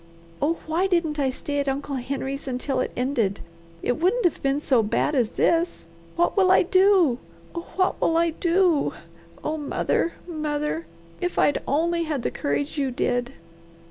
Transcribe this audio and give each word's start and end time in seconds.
Oh 0.41 0.57
why 0.65 0.87
didn't 0.87 1.19
I 1.19 1.29
stay 1.29 1.59
at 1.59 1.69
Uncle 1.69 1.97
Henry's 1.97 2.47
until 2.47 2.79
it 2.79 2.89
ended? 2.97 3.39
It 3.83 3.97
wouldn't 3.99 4.25
have 4.25 4.41
been 4.41 4.59
so 4.59 4.81
bad 4.81 5.13
as 5.13 5.29
this. 5.37 5.85
What 6.15 6.35
will 6.35 6.49
I 6.49 6.63
do? 6.63 7.19
Oh 7.53 7.67
what 7.75 8.01
will 8.01 8.17
I 8.17 8.31
do? 8.31 8.95
Oh 9.43 9.57
mother, 9.57 10.13
mother! 10.27 10.87
if 11.19 11.37
I'd 11.37 11.61
only 11.67 12.01
had 12.05 12.23
the 12.23 12.31
courage 12.31 12.79
you 12.79 12.89
did." 12.89 13.33